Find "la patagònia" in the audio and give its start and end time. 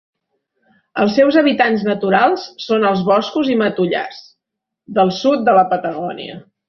5.59-6.41